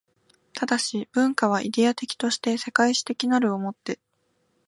[0.55, 0.79] 但、
[1.11, 3.99] 文化はイデヤ的として世界史的なるを以て